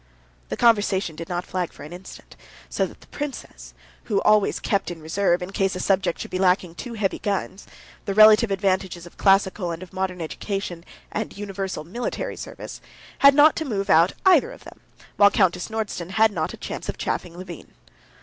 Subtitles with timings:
[0.49, 2.35] The conversation did not flag for an instant,
[2.69, 6.39] so that the princess, who always kept in reserve, in case a subject should be
[6.39, 12.35] lacking, two heavy guns—the relative advantages of classical and of modern education, and universal military
[12.35, 14.79] service—had not to move out either of them,
[15.17, 17.71] while Countess Nordston had not a chance of chaffing Levin.